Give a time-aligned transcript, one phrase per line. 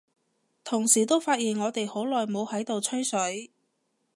[0.63, 3.51] 同時都發現我哋好耐冇喺度吹水，